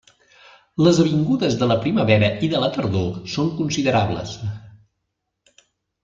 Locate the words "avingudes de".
1.01-1.67